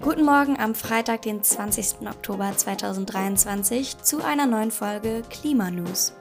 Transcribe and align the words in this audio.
Guten 0.00 0.24
Morgen 0.24 0.56
am 0.60 0.76
Freitag, 0.76 1.22
den 1.22 1.42
20. 1.42 2.06
Oktober 2.08 2.56
2023 2.56 3.98
zu 3.98 4.22
einer 4.24 4.46
neuen 4.46 4.70
Folge 4.70 5.22
Klimanews. 5.28 6.14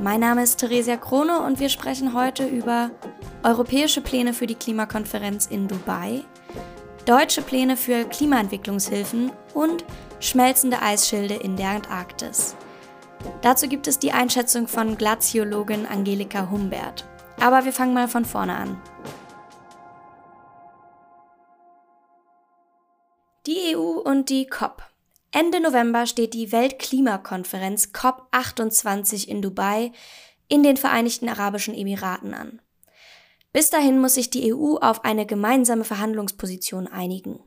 Mein 0.00 0.20
Name 0.20 0.44
ist 0.44 0.60
Theresia 0.60 0.96
Krone 0.96 1.40
und 1.40 1.58
wir 1.58 1.68
sprechen 1.68 2.14
heute 2.14 2.46
über 2.46 2.92
europäische 3.42 4.02
Pläne 4.02 4.32
für 4.32 4.46
die 4.46 4.54
Klimakonferenz 4.54 5.46
in 5.46 5.66
Dubai, 5.66 6.22
deutsche 7.06 7.42
Pläne 7.42 7.76
für 7.76 8.04
Klimaentwicklungshilfen 8.04 9.32
und 9.52 9.84
schmelzende 10.20 10.80
Eisschilde 10.80 11.34
in 11.34 11.56
der 11.56 11.70
Antarktis. 11.70 12.54
Dazu 13.42 13.66
gibt 13.66 13.88
es 13.88 13.98
die 13.98 14.12
Einschätzung 14.12 14.68
von 14.68 14.96
Glaziologin 14.96 15.86
Angelika 15.86 16.48
Humbert. 16.48 17.04
Aber 17.40 17.64
wir 17.64 17.72
fangen 17.72 17.94
mal 17.94 18.06
von 18.06 18.24
vorne 18.24 18.54
an. 18.54 18.80
Und 24.08 24.30
die 24.30 24.46
COP. 24.46 24.82
Ende 25.32 25.60
November 25.60 26.06
steht 26.06 26.32
die 26.32 26.50
Weltklimakonferenz 26.50 27.90
COP28 27.92 29.28
in 29.28 29.42
Dubai 29.42 29.92
in 30.48 30.62
den 30.62 30.78
Vereinigten 30.78 31.28
Arabischen 31.28 31.74
Emiraten 31.74 32.32
an. 32.32 32.62
Bis 33.52 33.68
dahin 33.68 34.00
muss 34.00 34.14
sich 34.14 34.30
die 34.30 34.54
EU 34.54 34.76
auf 34.76 35.04
eine 35.04 35.26
gemeinsame 35.26 35.84
Verhandlungsposition 35.84 36.86
einigen. 36.86 37.38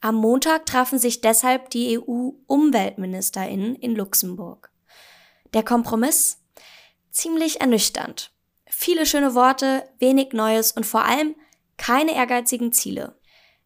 Am 0.00 0.16
Montag 0.16 0.66
trafen 0.66 0.98
sich 0.98 1.20
deshalb 1.20 1.70
die 1.70 2.00
EU-Umweltministerinnen 2.00 3.76
in 3.76 3.94
Luxemburg. 3.94 4.72
Der 5.54 5.62
Kompromiss? 5.62 6.40
Ziemlich 7.12 7.60
ernüchternd. 7.60 8.32
Viele 8.66 9.06
schöne 9.06 9.36
Worte, 9.36 9.88
wenig 10.00 10.32
Neues 10.32 10.72
und 10.72 10.84
vor 10.84 11.04
allem 11.04 11.36
keine 11.76 12.16
ehrgeizigen 12.16 12.72
Ziele. 12.72 13.17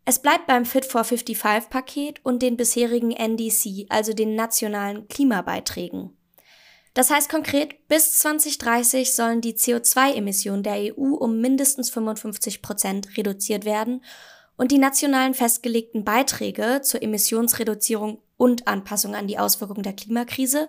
Es 0.05 0.21
bleibt 0.21 0.47
beim 0.47 0.65
Fit 0.65 0.85
for 0.85 1.05
55 1.05 1.71
Paket 1.71 2.21
und 2.25 2.43
den 2.43 2.57
bisherigen 2.57 3.13
NDC, 3.13 3.87
also 3.89 4.13
den 4.13 4.35
nationalen 4.35 5.07
Klimabeiträgen. 5.07 6.17
Das 6.95 7.11
heißt 7.11 7.31
konkret, 7.31 7.89
bis 7.89 8.19
2030 8.19 9.15
sollen 9.15 9.41
die 9.41 9.55
CO2-Emissionen 9.55 10.63
der 10.63 10.95
EU 10.95 11.15
um 11.15 11.41
mindestens 11.41 11.89
55 11.91 12.61
Prozent 12.61 13.17
reduziert 13.17 13.65
werden 13.65 14.05
und 14.57 14.73
die 14.73 14.79
nationalen 14.79 15.35
festgelegten 15.35 16.05
Beiträge 16.05 16.81
zur 16.83 17.03
Emissionsreduzierung 17.03 18.21
und 18.37 18.67
Anpassung 18.69 19.15
an 19.15 19.27
die 19.27 19.39
Auswirkungen 19.39 19.85
der 19.85 19.95
Klimakrise 19.95 20.69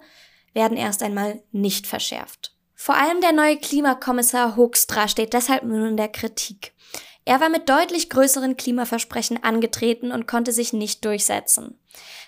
werden 0.53 0.77
erst 0.77 1.03
einmal 1.03 1.43
nicht 1.51 1.87
verschärft. 1.87 2.55
Vor 2.75 2.95
allem 2.95 3.19
der 3.19 3.33
neue 3.33 3.57
Klimakommissar 3.57 4.55
Hoekstra 4.55 5.07
steht 5.07 5.33
deshalb 5.33 5.63
nun 5.63 5.85
in 5.85 5.97
der 5.97 6.09
Kritik. 6.09 6.73
Er 7.25 7.39
war 7.39 7.49
mit 7.49 7.69
deutlich 7.69 8.09
größeren 8.09 8.57
Klimaversprechen 8.57 9.43
angetreten 9.43 10.11
und 10.11 10.27
konnte 10.27 10.51
sich 10.51 10.73
nicht 10.73 11.05
durchsetzen. 11.05 11.79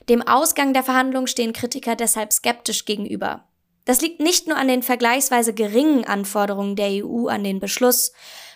Dem 0.07 0.21
Ausgang 0.21 0.73
der 0.73 0.83
Verhandlungen 0.83 1.27
stehen 1.27 1.53
Kritiker 1.53 1.95
deshalb 1.95 2.31
skeptisch 2.31 2.85
gegenüber. 2.85 3.47
Das 3.85 4.01
liegt 4.01 4.19
nicht 4.19 4.47
nur 4.47 4.57
an 4.57 4.67
den 4.67 4.83
vergleichsweise 4.83 5.53
geringen 5.53 6.05
Anforderungen 6.05 6.75
der 6.75 7.05
EU 7.05 7.27
an 7.27 7.43
den 7.43 7.59
Beschluss, 7.59 8.13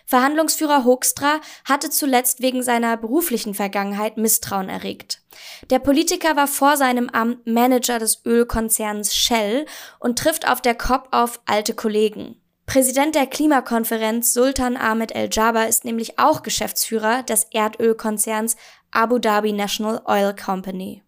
Verhandlungsführer 0.10 0.86
Hoekstra 0.86 1.40
hatte 1.66 1.92
zuletzt 1.92 2.42
wegen 2.42 2.64
seiner 2.64 2.98
beruflichen 2.98 3.54
Vergangenheit 3.54 4.18
Misstrauen 4.18 4.68
erregt. 4.68 5.22
Der 5.70 5.78
Politiker 5.78 6.36
war 6.36 6.48
vor 6.48 6.78
seinem 6.78 7.10
Amt 7.10 7.46
Manager 7.46 8.00
des 8.00 8.26
Ölkonzerns 8.26 9.16
Shell 9.16 9.68
und 10.00 10.18
trifft 10.18 10.48
auf 10.48 10.62
der 10.62 10.74
COP 10.74 11.10
auf 11.12 11.40
alte 11.46 11.76
Kollegen. 11.76 12.42
Präsident 12.70 13.16
der 13.16 13.26
Klimakonferenz 13.26 14.32
Sultan 14.32 14.78
Ahmed 14.78 15.16
El 15.16 15.30
Jaber 15.32 15.68
ist 15.68 15.86
nämlich 15.86 16.20
auch 16.20 16.44
Geschäftsführer 16.44 17.24
des 17.24 17.46
Erdölkonzerns 17.46 18.58
Abu 18.92 19.18
Dhabi 19.18 19.54
National 19.54 20.04
Oil 20.06 20.36
Company. 20.36 21.02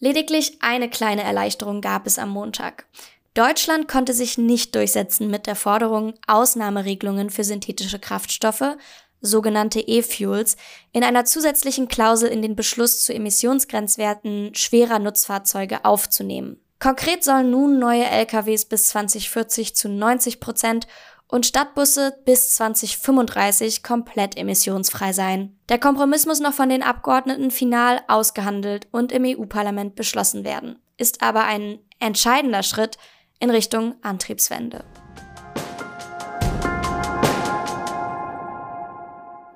Lediglich 0.00 0.58
eine 0.62 0.90
kleine 0.90 1.22
Erleichterung 1.22 1.80
gab 1.80 2.08
es 2.08 2.18
am 2.18 2.30
Montag. 2.30 2.86
Deutschland 3.34 3.86
konnte 3.86 4.12
sich 4.12 4.36
nicht 4.36 4.74
durchsetzen 4.74 5.30
mit 5.30 5.46
der 5.46 5.54
Forderung, 5.54 6.14
Ausnahmeregelungen 6.26 7.30
für 7.30 7.44
synthetische 7.44 8.00
Kraftstoffe, 8.00 8.76
sogenannte 9.20 9.78
E-Fuels, 9.78 10.56
in 10.90 11.04
einer 11.04 11.24
zusätzlichen 11.24 11.86
Klausel 11.86 12.30
in 12.30 12.42
den 12.42 12.56
Beschluss 12.56 13.04
zu 13.04 13.14
Emissionsgrenzwerten 13.14 14.56
schwerer 14.56 14.98
Nutzfahrzeuge 14.98 15.84
aufzunehmen. 15.84 16.63
Konkret 16.78 17.24
sollen 17.24 17.50
nun 17.50 17.78
neue 17.78 18.04
LKWs 18.04 18.66
bis 18.66 18.88
2040 18.88 19.74
zu 19.74 19.88
90 19.88 20.40
Prozent 20.40 20.86
und 21.28 21.46
Stadtbusse 21.46 22.16
bis 22.24 22.54
2035 22.54 23.82
komplett 23.82 24.36
emissionsfrei 24.36 25.12
sein. 25.12 25.58
Der 25.68 25.78
Kompromiss 25.78 26.26
muss 26.26 26.40
noch 26.40 26.52
von 26.52 26.68
den 26.68 26.82
Abgeordneten 26.82 27.50
final 27.50 28.00
ausgehandelt 28.08 28.86
und 28.92 29.12
im 29.12 29.24
EU-Parlament 29.24 29.94
beschlossen 29.94 30.44
werden, 30.44 30.78
ist 30.96 31.22
aber 31.22 31.44
ein 31.44 31.78
entscheidender 31.98 32.62
Schritt 32.62 32.98
in 33.38 33.50
Richtung 33.50 33.94
Antriebswende. 34.02 34.84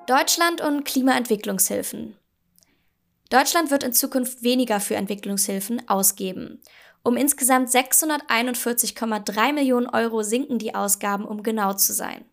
Deutschland 0.07 0.59
und 0.61 0.85
Klimaentwicklungshilfen. 0.85 2.15
Deutschland 3.29 3.69
wird 3.69 3.83
in 3.83 3.93
Zukunft 3.93 4.41
weniger 4.41 4.79
für 4.79 4.95
Entwicklungshilfen 4.95 5.87
ausgeben. 5.87 6.61
Um 7.03 7.15
insgesamt 7.15 7.69
641,3 7.69 9.53
Millionen 9.53 9.87
Euro 9.87 10.23
sinken 10.23 10.59
die 10.59 10.75
Ausgaben, 10.75 11.25
um 11.25 11.43
genau 11.43 11.73
zu 11.73 11.93
sein. 11.93 12.25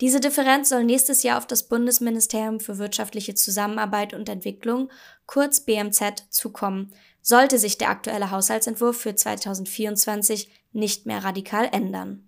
Diese 0.00 0.20
Differenz 0.20 0.68
soll 0.68 0.84
nächstes 0.84 1.22
Jahr 1.22 1.38
auf 1.38 1.46
das 1.46 1.68
Bundesministerium 1.68 2.60
für 2.60 2.78
wirtschaftliche 2.78 3.34
Zusammenarbeit 3.34 4.12
und 4.12 4.28
Entwicklung, 4.28 4.90
kurz 5.24 5.60
BMZ, 5.60 6.26
zukommen, 6.28 6.92
sollte 7.22 7.58
sich 7.58 7.78
der 7.78 7.88
aktuelle 7.88 8.30
Haushaltsentwurf 8.30 8.98
für 8.98 9.14
2024 9.14 10.50
nicht 10.72 11.06
mehr 11.06 11.24
radikal 11.24 11.68
ändern. 11.72 12.22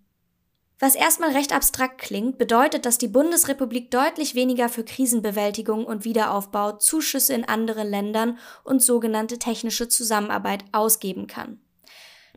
Was 0.81 0.95
erstmal 0.95 1.33
recht 1.33 1.53
abstrakt 1.53 1.99
klingt, 1.99 2.39
bedeutet, 2.39 2.87
dass 2.87 2.99
die 2.99 3.09
Bundesrepublik 3.09 3.91
deutlich 3.91 4.35
weniger 4.35 4.69
für 4.69 4.85
Krisenbewältigung 4.85 5.85
und 5.85 6.05
Wiederaufbau, 6.05 6.73
Zuschüsse 6.79 7.35
in 7.35 7.45
andere 7.45 7.83
Ländern 7.83 8.39
und 8.65 8.81
sogenannte 8.81 9.39
technische 9.39 9.89
Zusammenarbeit 9.89 10.65
ausgeben 10.73 11.27
kann. 11.27 11.61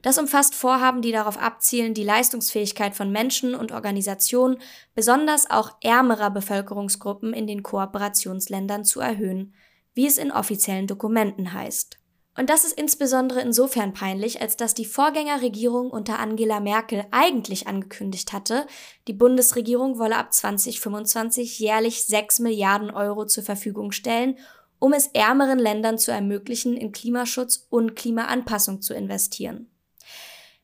Das 0.02 0.18
umfasst 0.18 0.56
Vorhaben, 0.56 1.02
die 1.02 1.12
darauf 1.12 1.38
abzielen, 1.38 1.94
die 1.94 2.04
Leistungsfähigkeit 2.04 2.96
von 2.96 3.12
Menschen 3.12 3.54
und 3.54 3.72
Organisationen, 3.72 4.58
besonders 4.96 5.50
auch 5.50 5.76
ärmerer 5.82 6.32
Bevölkerungsgruppen 6.32 7.34
in 7.34 7.46
den 7.46 7.62
Kooperationsländern 7.62 8.84
zu 8.84 9.00
erhöhen, 9.00 9.54
wie 9.94 10.08
es 10.08 10.18
in 10.18 10.32
offiziellen 10.32 10.88
Dokumenten 10.88 11.54
heißt. 11.54 11.98
Und 12.38 12.50
das 12.50 12.64
ist 12.64 12.80
insbesondere 12.80 13.42
insofern 13.42 13.94
peinlich, 13.94 14.42
als 14.42 14.56
dass 14.56 14.74
die 14.74 14.86
Vorgängerregierung 14.86 15.92
unter 15.92 16.18
Angela 16.18 16.62
Merkel 16.62 17.06
eigentlich 17.12 17.68
angekündigt 17.68 18.32
hatte, 18.32 18.66
die 19.08 19.14
Bundesregierung 19.14 20.00
wolle 20.00 20.16
ab 20.16 20.34
2025 20.34 21.60
jährlich 21.60 22.06
6 22.06 22.40
Milliarden 22.40 22.90
Euro 22.90 23.26
zur 23.26 23.44
Verfügung 23.44 23.92
stellen, 23.92 24.38
um 24.80 24.94
es 24.94 25.08
ärmeren 25.08 25.60
Ländern 25.60 26.00
zu 26.00 26.12
ermöglichen, 26.12 26.78
in 26.78 26.94
Klimaschutz 26.94 27.68
und 27.70 27.96
Klimaanpassung 27.96 28.82
zu 28.82 28.94
investieren. 28.94 29.68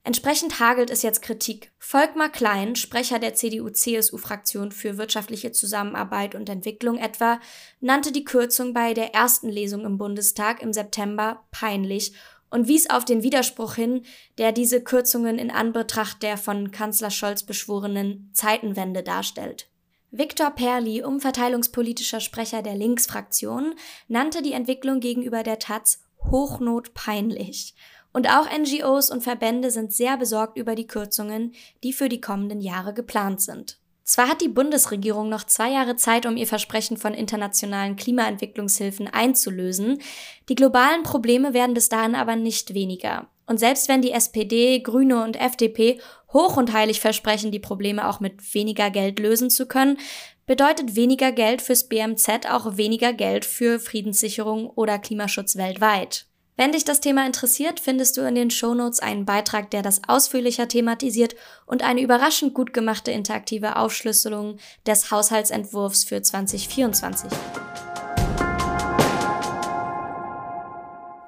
Entsprechend 0.07 0.61
hagelt 0.61 0.89
es 0.89 1.01
jetzt 1.01 1.21
Kritik. 1.21 1.73
Volkmar 1.79 2.29
Klein, 2.29 2.77
Sprecher 2.77 3.19
der 3.19 3.33
CDU-CSU-Fraktion 3.33 4.71
für 4.71 4.97
wirtschaftliche 4.97 5.51
Zusammenarbeit 5.51 6.33
und 6.33 6.47
Entwicklung 6.47 6.97
etwa, 6.97 7.41
nannte 7.81 8.13
die 8.13 8.23
Kürzung 8.23 8.73
bei 8.73 8.93
der 8.93 9.13
ersten 9.13 9.49
Lesung 9.49 9.83
im 9.83 9.97
Bundestag 9.97 10.61
im 10.61 10.71
September 10.71 11.43
peinlich 11.51 12.13
und 12.49 12.69
wies 12.69 12.89
auf 12.89 13.03
den 13.03 13.21
Widerspruch 13.21 13.75
hin, 13.75 14.03
der 14.37 14.53
diese 14.53 14.81
Kürzungen 14.81 15.37
in 15.37 15.51
Anbetracht 15.51 16.23
der 16.23 16.37
von 16.37 16.71
Kanzler 16.71 17.11
Scholz 17.11 17.43
beschworenen 17.43 18.29
Zeitenwende 18.31 19.03
darstellt. 19.03 19.67
Viktor 20.11 20.51
Perli, 20.51 21.03
umverteilungspolitischer 21.03 22.21
Sprecher 22.21 22.61
der 22.61 22.75
Linksfraktion, 22.75 23.75
nannte 24.07 24.41
die 24.41 24.53
Entwicklung 24.53 25.01
gegenüber 25.01 25.43
der 25.43 25.59
Taz 25.59 25.99
hochnotpeinlich 26.31 27.75
und 28.13 28.27
auch 28.29 28.47
NGOs 28.49 29.09
und 29.09 29.21
Verbände 29.21 29.71
sind 29.71 29.93
sehr 29.93 30.17
besorgt 30.17 30.57
über 30.57 30.75
die 30.75 30.87
Kürzungen, 30.87 31.53
die 31.83 31.93
für 31.93 32.09
die 32.09 32.21
kommenden 32.21 32.61
Jahre 32.61 32.93
geplant 32.93 33.41
sind. 33.41 33.79
Zwar 34.03 34.29
hat 34.29 34.39
die 34.39 34.47
Bundesregierung 34.47 35.27
noch 35.27 35.43
zwei 35.43 35.69
Jahre 35.69 35.97
Zeit, 35.97 36.25
um 36.25 36.37
ihr 36.37 36.47
Versprechen 36.47 36.95
von 36.95 37.13
internationalen 37.13 37.97
Klimaentwicklungshilfen 37.97 39.09
einzulösen, 39.09 40.01
die 40.47 40.55
globalen 40.55 41.03
Probleme 41.03 41.53
werden 41.53 41.73
bis 41.73 41.89
dahin 41.89 42.15
aber 42.15 42.37
nicht 42.37 42.73
weniger. 42.73 43.27
Und 43.47 43.59
selbst 43.59 43.89
wenn 43.89 44.01
die 44.01 44.13
SPD, 44.13 44.79
Grüne 44.79 45.23
und 45.23 45.35
FDP 45.35 45.99
hoch 46.31 46.55
und 46.55 46.71
heilig 46.71 47.01
versprechen, 47.01 47.51
die 47.51 47.59
Probleme 47.59 48.07
auch 48.07 48.21
mit 48.21 48.53
weniger 48.53 48.91
Geld 48.91 49.19
lösen 49.19 49.49
zu 49.49 49.65
können, 49.65 49.97
bedeutet 50.45 50.95
weniger 50.95 51.33
Geld 51.33 51.61
fürs 51.61 51.89
BMZ 51.89 52.49
auch 52.49 52.77
weniger 52.77 53.11
Geld 53.11 53.43
für 53.43 53.79
Friedenssicherung 53.79 54.69
oder 54.69 54.99
Klimaschutz 54.99 55.57
weltweit. 55.57 56.27
Wenn 56.59 56.71
dich 56.71 56.83
das 56.83 57.01
Thema 57.01 57.23
interessiert, 57.23 57.79
findest 57.79 58.17
du 58.17 58.21
in 58.21 58.33
den 58.33 58.49
Shownotes 58.49 58.99
einen 58.99 59.25
Beitrag, 59.25 59.69
der 59.69 59.83
das 59.83 60.01
ausführlicher 60.07 60.67
thematisiert 60.67 61.35
und 61.67 61.83
eine 61.83 62.01
überraschend 62.01 62.55
gut 62.55 62.73
gemachte 62.73 63.11
interaktive 63.11 63.75
Aufschlüsselung 63.75 64.57
des 64.87 65.11
Haushaltsentwurfs 65.11 66.03
für 66.05 66.19
2024. 66.19 67.29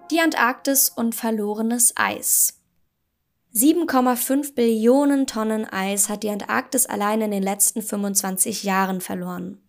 Die 0.10 0.20
Antarktis 0.20 0.90
und 0.90 1.14
verlorenes 1.14 1.94
Eis. 1.96 2.60
7,5 3.54 4.56
Billionen 4.56 5.28
Tonnen 5.28 5.66
Eis 5.66 6.10
hat 6.10 6.24
die 6.24 6.31
Antarktis 6.31 6.88
allein 6.88 7.22
in 7.22 7.30
den 7.30 7.44
letzten 7.44 7.84
25 7.84 8.64
Jahren 8.64 9.00
verloren. 9.00 9.62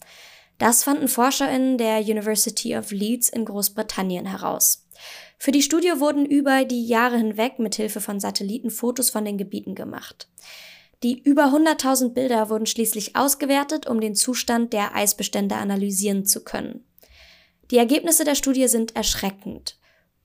Das 0.56 0.84
fanden 0.84 1.08
ForscherInnen 1.08 1.76
der 1.76 2.00
University 2.00 2.76
of 2.78 2.90
Leeds 2.92 3.28
in 3.28 3.44
Großbritannien 3.44 4.24
heraus. 4.24 4.86
Für 5.42 5.52
die 5.52 5.62
Studie 5.62 5.92
wurden 5.96 6.26
über 6.26 6.66
die 6.66 6.86
Jahre 6.86 7.16
hinweg 7.16 7.58
mithilfe 7.58 8.02
von 8.02 8.20
Satelliten 8.20 8.68
Fotos 8.68 9.08
von 9.08 9.24
den 9.24 9.38
Gebieten 9.38 9.74
gemacht. 9.74 10.28
Die 11.02 11.18
über 11.18 11.44
100.000 11.44 12.10
Bilder 12.10 12.50
wurden 12.50 12.66
schließlich 12.66 13.16
ausgewertet, 13.16 13.86
um 13.86 14.02
den 14.02 14.14
Zustand 14.14 14.74
der 14.74 14.94
Eisbestände 14.94 15.54
analysieren 15.54 16.26
zu 16.26 16.44
können. 16.44 16.84
Die 17.70 17.78
Ergebnisse 17.78 18.24
der 18.24 18.34
Studie 18.34 18.68
sind 18.68 18.94
erschreckend. 18.94 19.78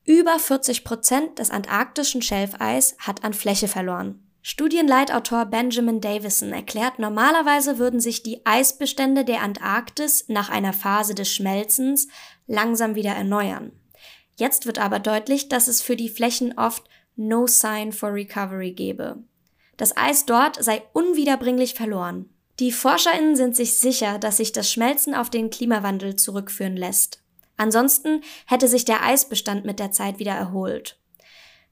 Über 0.03 0.37
40 0.37 0.83
Prozent 0.83 1.39
des 1.39 1.49
antarktischen 1.49 2.21
Schelfeis 2.21 2.97
hat 2.99 3.23
an 3.23 3.33
Fläche 3.33 3.69
verloren. 3.69 4.21
Studienleitautor 4.41 5.45
Benjamin 5.45 6.01
Davison 6.01 6.51
erklärt, 6.51 6.99
normalerweise 6.99 7.77
würden 7.79 8.01
sich 8.01 8.21
die 8.21 8.45
Eisbestände 8.45 9.23
der 9.23 9.43
Antarktis 9.43 10.25
nach 10.27 10.49
einer 10.49 10.73
Phase 10.73 11.15
des 11.15 11.33
Schmelzens 11.33 12.09
langsam 12.47 12.95
wieder 12.95 13.11
erneuern. 13.11 13.71
Jetzt 14.35 14.65
wird 14.65 14.79
aber 14.79 14.99
deutlich, 14.99 15.49
dass 15.49 15.67
es 15.67 15.81
für 15.81 15.95
die 15.95 16.09
Flächen 16.09 16.57
oft 16.57 16.83
no 17.15 17.47
sign 17.47 17.91
for 17.91 18.13
recovery 18.13 18.71
gebe. 18.71 19.17
Das 19.77 19.95
Eis 19.95 20.25
dort 20.25 20.61
sei 20.63 20.83
unwiederbringlich 20.93 21.73
verloren. 21.73 22.29
Die 22.59 22.71
ForscherInnen 22.71 23.35
sind 23.35 23.55
sich 23.55 23.75
sicher, 23.75 24.17
dass 24.19 24.37
sich 24.37 24.51
das 24.51 24.71
Schmelzen 24.71 25.13
auf 25.13 25.29
den 25.29 25.49
Klimawandel 25.49 26.15
zurückführen 26.15 26.77
lässt. 26.77 27.21
Ansonsten 27.57 28.21
hätte 28.45 28.67
sich 28.67 28.85
der 28.85 29.03
Eisbestand 29.03 29.65
mit 29.65 29.79
der 29.79 29.91
Zeit 29.91 30.19
wieder 30.19 30.33
erholt. 30.33 30.97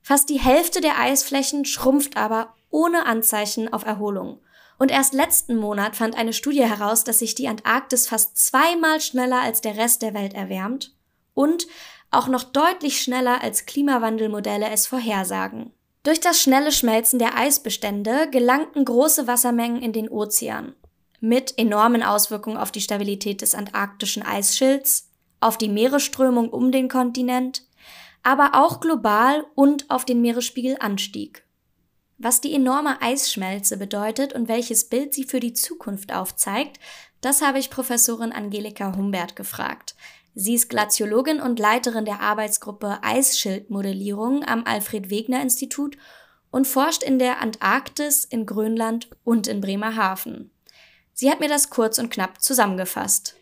Fast 0.01 0.29
die 0.29 0.39
Hälfte 0.39 0.81
der 0.81 0.99
Eisflächen 0.99 1.65
schrumpft 1.65 2.17
aber 2.17 2.53
ohne 2.69 3.05
Anzeichen 3.05 3.71
auf 3.71 3.85
Erholung. 3.85 4.39
Und 4.77 4.91
erst 4.91 5.13
letzten 5.13 5.55
Monat 5.55 5.95
fand 5.95 6.17
eine 6.17 6.33
Studie 6.33 6.65
heraus, 6.65 7.03
dass 7.03 7.19
sich 7.19 7.35
die 7.35 7.47
Antarktis 7.47 8.07
fast 8.07 8.37
zweimal 8.37 8.99
schneller 8.99 9.41
als 9.41 9.61
der 9.61 9.77
Rest 9.77 10.01
der 10.01 10.13
Welt 10.13 10.33
erwärmt 10.33 10.93
und 11.33 11.67
auch 12.13 12.27
noch 12.27 12.43
deutlich 12.43 13.01
schneller 13.01 13.41
als 13.41 13.65
Klimawandelmodelle 13.65 14.69
es 14.69 14.87
vorhersagen. 14.87 15.71
Durch 16.03 16.19
das 16.19 16.41
schnelle 16.41 16.71
Schmelzen 16.71 17.17
der 17.17 17.37
Eisbestände 17.37 18.29
gelangten 18.29 18.83
große 18.83 19.25
Wassermengen 19.25 19.81
in 19.81 19.93
den 19.93 20.09
Ozean, 20.09 20.73
mit 21.21 21.57
enormen 21.57 22.03
Auswirkungen 22.03 22.57
auf 22.57 22.71
die 22.71 22.81
Stabilität 22.81 23.41
des 23.41 23.55
antarktischen 23.55 24.23
Eisschilds, 24.23 25.09
auf 25.39 25.57
die 25.57 25.69
Meeresströmung 25.69 26.49
um 26.49 26.71
den 26.71 26.89
Kontinent, 26.89 27.63
aber 28.21 28.51
auch 28.53 28.79
global 28.79 29.45
und 29.55 29.89
auf 29.89 30.03
den 30.05 30.21
Meeresspiegelanstieg. 30.21 31.45
Was 32.17 32.41
die 32.41 32.53
enorme 32.53 33.01
Eisschmelze 33.01 33.77
bedeutet 33.77 34.33
und 34.33 34.47
welches 34.47 34.87
Bild 34.87 35.13
sie 35.13 35.25
für 35.25 35.39
die 35.39 35.53
Zukunft 35.53 36.13
aufzeigt, 36.13 36.79
das 37.21 37.41
habe 37.41 37.59
ich 37.59 37.69
Professorin 37.69 38.31
Angelika 38.31 38.95
Humbert 38.95 39.35
gefragt. 39.35 39.95
Sie 40.35 40.55
ist 40.55 40.69
Glaziologin 40.69 41.39
und 41.39 41.59
Leiterin 41.59 42.05
der 42.05 42.21
Arbeitsgruppe 42.21 42.99
Eisschildmodellierung 43.03 44.43
am 44.43 44.63
Alfred 44.65 45.09
Wegener 45.09 45.41
Institut 45.41 45.97
und 46.49 46.67
forscht 46.67 47.03
in 47.03 47.19
der 47.19 47.41
Antarktis, 47.41 48.25
in 48.25 48.45
Grönland 48.45 49.09
und 49.23 49.47
in 49.47 49.61
Bremerhaven. 49.61 50.51
Sie 51.13 51.29
hat 51.29 51.39
mir 51.39 51.49
das 51.49 51.69
kurz 51.69 51.99
und 51.99 52.09
knapp 52.09 52.41
zusammengefasst. 52.41 53.35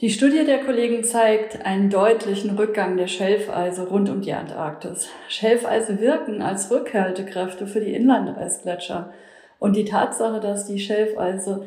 Die 0.00 0.08
Studie 0.08 0.46
der 0.46 0.64
Kollegen 0.64 1.04
zeigt 1.04 1.66
einen 1.66 1.90
deutlichen 1.90 2.56
Rückgang 2.56 2.96
der 2.96 3.06
Schelfeise 3.06 3.86
rund 3.86 4.08
um 4.08 4.22
die 4.22 4.32
Antarktis. 4.32 5.08
Schelfeise 5.28 6.00
wirken 6.00 6.40
als 6.40 6.70
Rückhaltekräfte 6.70 7.66
für 7.66 7.80
die 7.80 7.92
Inlandeisgletscher. 7.92 9.12
Und 9.58 9.76
die 9.76 9.84
Tatsache, 9.84 10.40
dass 10.40 10.66
die 10.66 10.78
Schelfeise 10.78 11.66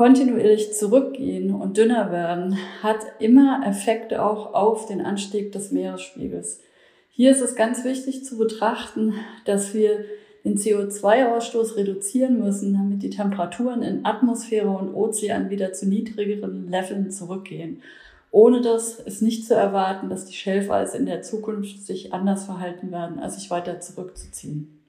kontinuierlich 0.00 0.72
zurückgehen 0.72 1.54
und 1.54 1.76
dünner 1.76 2.10
werden, 2.10 2.56
hat 2.82 3.00
immer 3.18 3.60
Effekte 3.66 4.24
auch 4.24 4.54
auf 4.54 4.86
den 4.86 5.02
Anstieg 5.02 5.52
des 5.52 5.72
Meeresspiegels. 5.72 6.62
Hier 7.10 7.30
ist 7.30 7.42
es 7.42 7.54
ganz 7.54 7.84
wichtig 7.84 8.24
zu 8.24 8.38
betrachten, 8.38 9.12
dass 9.44 9.74
wir 9.74 10.06
den 10.42 10.56
CO2-Ausstoß 10.56 11.76
reduzieren 11.76 12.40
müssen, 12.40 12.72
damit 12.72 13.02
die 13.02 13.10
Temperaturen 13.10 13.82
in 13.82 14.06
Atmosphäre 14.06 14.70
und 14.70 14.94
Ozean 14.94 15.50
wieder 15.50 15.74
zu 15.74 15.86
niedrigeren 15.86 16.70
Leveln 16.70 17.10
zurückgehen. 17.10 17.82
Ohne 18.30 18.62
das 18.62 19.00
ist 19.00 19.20
nicht 19.20 19.46
zu 19.46 19.54
erwarten, 19.54 20.08
dass 20.08 20.24
die 20.24 20.32
Schelfeise 20.32 20.96
in 20.96 21.04
der 21.04 21.20
Zukunft 21.20 21.84
sich 21.84 22.14
anders 22.14 22.46
verhalten 22.46 22.90
werden, 22.90 23.18
als 23.18 23.34
sich 23.34 23.50
weiter 23.50 23.80
zurückzuziehen. 23.80 24.79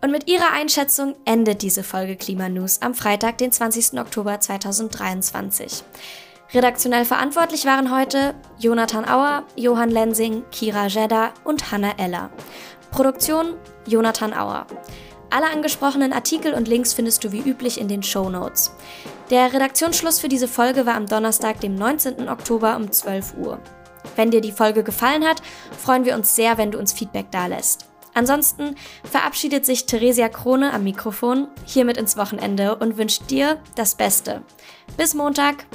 Und 0.00 0.10
mit 0.10 0.28
Ihrer 0.28 0.52
Einschätzung 0.52 1.14
endet 1.24 1.62
diese 1.62 1.82
Folge 1.82 2.16
Klima 2.16 2.48
News 2.48 2.80
am 2.82 2.94
Freitag, 2.94 3.38
den 3.38 3.52
20. 3.52 3.98
Oktober 4.00 4.40
2023. 4.40 5.84
Redaktionell 6.52 7.04
verantwortlich 7.04 7.64
waren 7.64 7.94
heute 7.94 8.34
Jonathan 8.58 9.08
Auer, 9.08 9.44
Johann 9.56 9.90
Lensing, 9.90 10.42
Kira 10.50 10.86
Jedda 10.86 11.32
und 11.44 11.70
Hanna 11.70 11.92
Eller. 11.96 12.30
Produktion 12.90 13.54
Jonathan 13.86 14.32
Auer. 14.32 14.66
Alle 15.30 15.46
angesprochenen 15.46 16.12
Artikel 16.12 16.54
und 16.54 16.66
Links 16.66 16.92
findest 16.92 17.22
du 17.22 17.30
wie 17.30 17.48
üblich 17.48 17.80
in 17.80 17.86
den 17.86 18.02
Show 18.02 18.28
Notes. 18.28 18.72
Der 19.30 19.52
Redaktionsschluss 19.52 20.18
für 20.18 20.28
diese 20.28 20.48
Folge 20.48 20.86
war 20.86 20.96
am 20.96 21.06
Donnerstag, 21.06 21.60
dem 21.60 21.76
19. 21.76 22.28
Oktober 22.28 22.74
um 22.74 22.90
12 22.90 23.34
Uhr. 23.38 23.60
Wenn 24.16 24.32
dir 24.32 24.40
die 24.40 24.50
Folge 24.50 24.82
gefallen 24.82 25.24
hat, 25.24 25.40
freuen 25.78 26.04
wir 26.04 26.16
uns 26.16 26.34
sehr, 26.34 26.58
wenn 26.58 26.72
du 26.72 26.78
uns 26.78 26.92
Feedback 26.92 27.30
dalässt. 27.30 27.89
Ansonsten 28.14 28.76
verabschiedet 29.04 29.64
sich 29.64 29.86
Theresia 29.86 30.28
Krone 30.28 30.72
am 30.72 30.84
Mikrofon 30.84 31.48
hiermit 31.64 31.96
ins 31.96 32.16
Wochenende 32.16 32.76
und 32.76 32.96
wünscht 32.96 33.30
dir 33.30 33.58
das 33.76 33.94
Beste. 33.94 34.42
Bis 34.96 35.14
Montag! 35.14 35.66